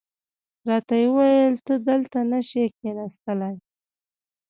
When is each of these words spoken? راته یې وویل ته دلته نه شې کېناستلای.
راته 0.69 0.93
یې 1.01 1.05
وویل 1.11 1.55
ته 1.65 1.73
دلته 1.89 2.19
نه 2.31 2.39
شې 2.49 2.65
کېناستلای. 2.77 3.55